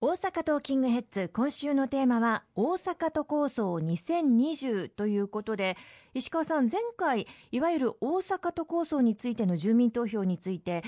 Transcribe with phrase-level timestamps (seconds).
[0.00, 5.76] 大阪トーキングヘッズ今週のテーマは大阪都構想2020ということで
[6.14, 10.84] 石川さん前回いわゆる大阪都構想についての住民投票について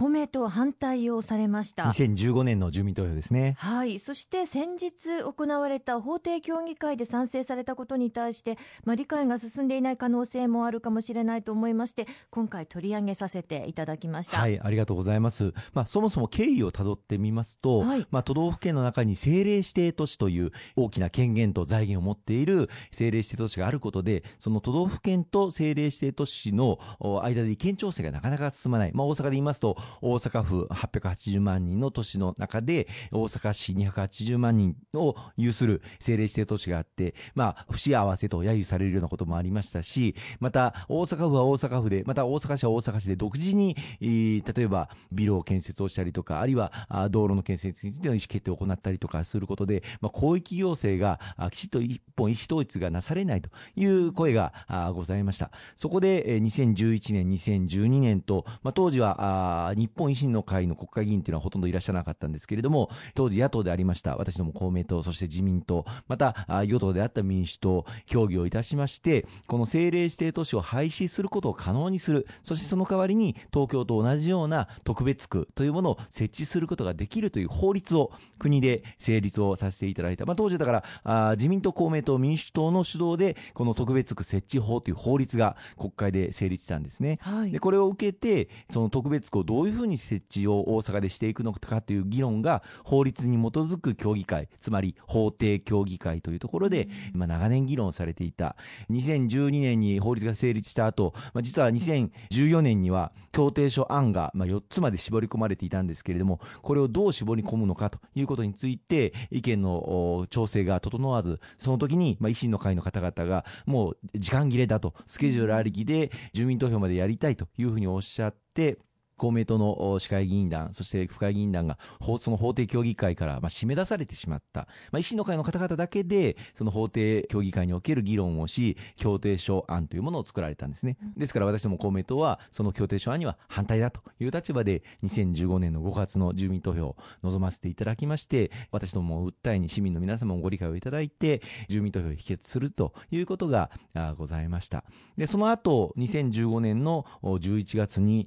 [0.00, 1.82] 公明党反対をされました。
[1.82, 3.54] 2015年の住民投票ですね。
[3.58, 3.98] はい。
[3.98, 14.38] そして先日行われた法定協議会で賛成されたことに対して、まあ、理解が進んでいない可能性もあるかもしれないと思いまして今回取り上げさせていただきました。
[14.38, 14.58] はい。
[14.58, 26.78] ありがとうございます、まあ、そもそも経緯をたどってみますと、はい、まあ、都道府県の中に政令指定都市という大きな権限と財源を持っている政令指定都市があることでその都道府県と政令指定都市の
[27.22, 46.72] 間で意見調整がなかなか進まない、まあ、大阪で言いますと大阪府880万人の都市の中で、大阪市280万人を有する政令指定都市があって、まあ、不幸せと揶揄されるようなこともありましたし、また、大阪府は大阪府で、また大阪市は大阪市で独自に、例えば、ビルを建設をしたりとか、あるいは、
[47.10, 51.20] 道路の建設についての意思決定を行ったりとかすることで、まあ、広域行政が、
[51.50, 54.52] きちっと一本意思統一がなされないという声が
[54.94, 55.50] ございました。
[55.76, 80.26] そこで、2011年、2012年と、まあ、当時は、日本維新の会の国会議員というのはほとんどいらっしゃらなかったんですけれども、当時野党でありました、私ども公明党、そして自民党、また与党であった民主党、協議をいたしまして、この政令指定都市を廃止することを可能にする、そしてその代わりに東京と同じような特別区というものを設置することができるという法律を国で成立をさせていただいた。
[80.26, 87.18] まあ、当時だからあ、自民党、公明党、民主党の主導で、この特別区設置法という法律が国会で成立したんですね。
[87.22, 98.56] はい、でこれを受けて、その特別区をどういうふうに設置を大阪でしていくのかという議論が法律に基づく協議会、つまり法定協議会というところで、まあ、長年議論されていた。
[98.90, 118.78] 2012年に法律が成立した後、まあ、実は2014年には協定書案がまあ4つまで絞り込まれていたんですけれども、これをどう絞り込むのかということについて意見の調整が整わず、その時にまあ維新の会の方々がもう時間切れだと、スケジュールありきで住民投票までやりたいというふうにおっしゃって、
[119.20, 121.78] 公明党の市会議員団、そして府会議員団が、
[122.18, 124.66] その法定協議会からまあ締め出されてしまった。
[124.92, 130.96] まあ、維新の会の方々だけで、その法定協議会における議論をし、協定書案というものを作られたんですね。
[131.18, 143.70] ですから私ども公明党は、その協定書案には反対だという立場で、2015年の5月の住民投票を望ませていただきまして、私ども訴えに市民の皆様もご理解をいただいて、住民投票を否決するということが
[144.16, 144.84] ございました。
[145.18, 148.26] で、その後、2015年の11月に、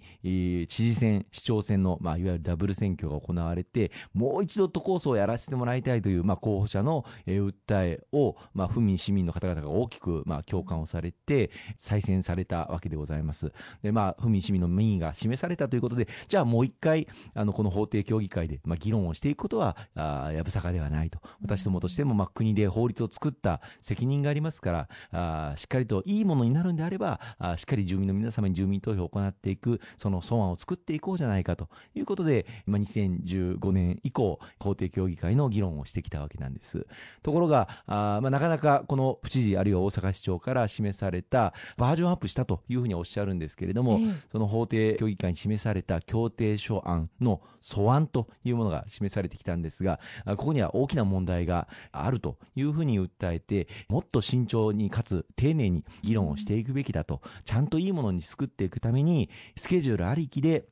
[0.68, 13.54] 知知事選、市長選の、まあ、いわゆるダブル選挙が行われて、もう一度都構想をやらせてもらいたいという、まあ、候補者の、えー、訴えを、まあ、府民、市民の方々が大きく、まあ、共感をされて、再選されたわけでございます。
[13.82, 21.20] で、まあ、府民、市民の民意が示されたということで、じゃあもう一回、あの、この法定協議会で、まあ、議論をしていくことは、あやぶさかではないと。
[21.42, 36.88] 私どもとしても、まあ、国で法律を作った責任がありますから、あしっかりといいものになるんであれば、あしっかり住民の皆様に住民投票を行っていく、その素案を作作っていこうじゃないかということで、まあ、2015年以降、法定協議会の議論をしてきたわけなんです。
[37.22, 60.63] ところが、あまあ、なかなかこの府知事あるいは大阪市長から示されたバージョンアップしたというふうにおっしゃるんですけれども、えー、その法定協議会に示された協定書案の素案というものが示されてきたんですが、ここには大きな問題があるというふうに訴えて、もっと慎重にかつ丁寧に議論をしていくべきだと、ちゃんといいものに作っていくために、スケジュールありきで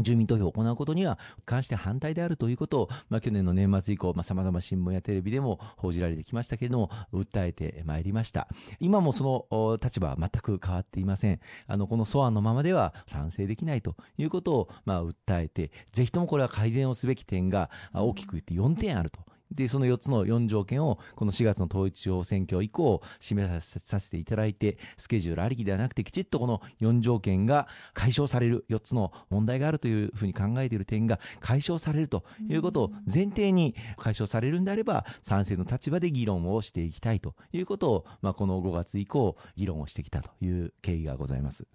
[0.00, 8.48] 住民投票を行うことには関して反対であるということを、まあ、去年の年末以降、まあ、様々新聞やテレビでも報じられてきましたけれども、訴えてまいりました。
[8.80, 11.40] 今もその立場は全く変わっていません。
[11.66, 19.20] あの、この素案のままでは賛成できないということを、まあ、訴えて、ぜひともこれは改善をすべき点が大きく言って4点あると。
[19.54, 41.66] で、その4つの4条件を、この4月の統一地方選挙以降、示させていただいて、スケジュールありきではなくて、きちっとこの4条件が解消される、4つの問題があるというふうに考えている点が解消されるということを前提に解消されるんであれば、賛成の立場で議論をしていきたいということを、まあ、この5月以降、議論をしてきたという経緯がございます。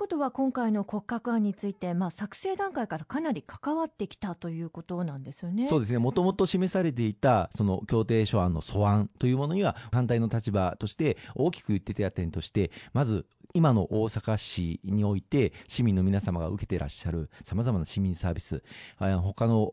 [0.00, 5.66] ということは今回の骨格案について、まあ、作成段階からかなり関わってきたということなんですよね。
[5.66, 5.98] そうですね。
[5.98, 18.62] もともと示されていた、その協定書案の素案というものには反対の立場として大きく言ってた点として、まず今の大阪市において市民の皆様が受けてらっしゃるさまざまな市民サービス、
[18.98, 19.72] 他の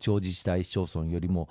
[0.00, 1.48] 地方自治体、市町村よりも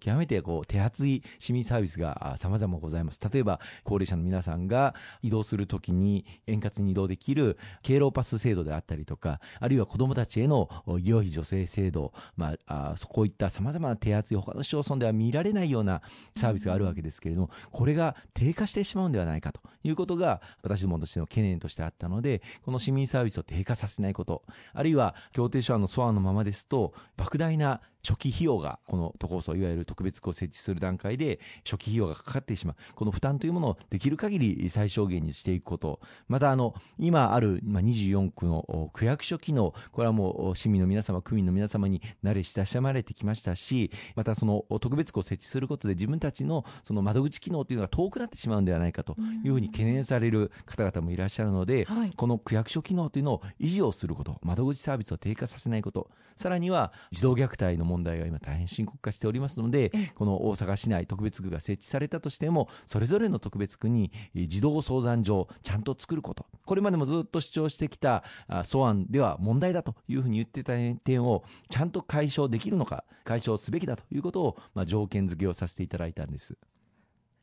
[0.00, 3.20] 極めてこう手厚い市民サービスがさまざまございます。
[3.32, 16.02] 例えば、高齢者の皆さんが移動するときに円滑に移動できる敬老パス制度であったりとか、あるいは子どもたちへの医療費助成制度、まあ、あこういったさまざまな手厚い他の市町村では見られないような
[16.36, 32.76] サービスがあるわけですけれども、これが低下してしまうんではないかということが私どもとしての懸念としてあったので、この市民サービスを低下させないこと、あるいは協定書案の素案のままですと、莫大な初期費用が、この都構想、いわゆる特別区を設置する段階で、初期費用がかかってしまう。
[32.94, 36.00] この負担というものをできる限り最小限にしていくこと。
[36.28, 66.46] また、あの、今ある、まあ、24区の区役所機能、これはもう市民の皆様、区民の皆様に慣れ親しまれてきましたし、またその特別区を設置することで自分たちのその窓口機能というのが遠くなってしまうんではないかというふうに懸念される方々もいらっしゃるので、はい、この区役所機能というのを維持をすること、窓口サービスを低下させないこと、さらには児童虐待の問題が今大変深刻化しておりますので、この大阪市内特別区が設置されたとしても、それぞれの特別区に児童相談所をちゃんと作ること。
[66.64, 68.24] これまでもずっと主張してきた
[68.64, 70.72] 素案では問題だというふうに言ってた
[71.04, 76.56] 点をちゃんと解消できるのか、解消すべきだということを、まあ、条件付けをさせていただいたんです。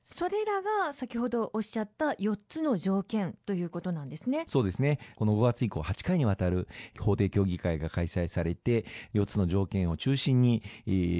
[0.06, 4.44] それらが先ほどおっしゃった4つの条件ということなんですね。
[4.48, 5.00] そうですね。
[5.15, 6.68] この5月以降8回にわたる
[7.00, 10.63] 法定協議会が開催されて、4つの条件を中心に、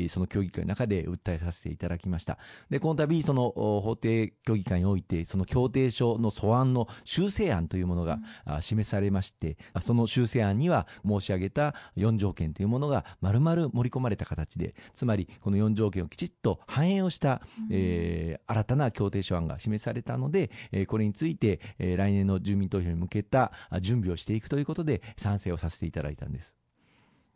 [0.10, 2.38] その協議会の中で訴えさせていただきました。
[2.70, 23.52] で、この度、その法定協議会において、その協定書の素案の修正案というものが、うん、示されまして、その修正案には申し上げた4条件というものが丸々盛り込まれた形で、つまりこの4条件をきちっと反映をした、うん、えー、新たなな協定書案が示されたので、えこれについてえ来年の住民投票に向けた
[23.82, 26.54] 準備をしていくということで賛成をさせていただいたんです。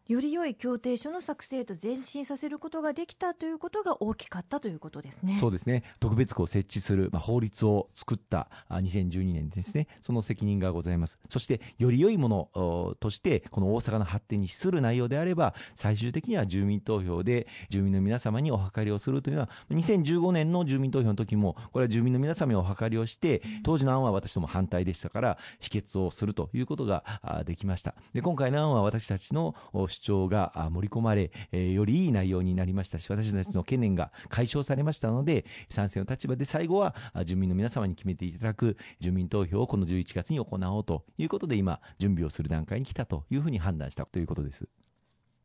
[0.07, 5.35] より良い協定書の作成と前進させることができたということが大きかったということですね。
[5.35, 5.81] そうですね。
[5.99, 9.87] 特別区を設置する、まあ、法律を作った2012年ですね。
[10.01, 11.17] その責任がございます。
[11.27, 27.03] そして、より良いものとして、この大阪の発展に資する内容であれば、最終的には住民投票で住民の皆様にお諮りをするというのは、2015年の住民投票の時も、これは住民の皆様にお諮りをして、当時の案は私ども反対でしたから、否決をするということが
[27.47, 27.95] できました。
[28.13, 29.55] で、今回の案は私たちの
[29.95, 44.67] 主張が盛り込まれ、えよりいい内容になりましたし、私たちの懸念が解消されましたので、賛成の立場で最後は住民の皆様に決めていただく住民投票をこの11月に行おうということで、今、準備をする段階に来たというふうに判断したということです。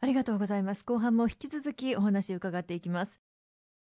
[0.00, 0.84] ありがとうございます。
[0.84, 3.29] 後半も引き続きお話を伺っていきます。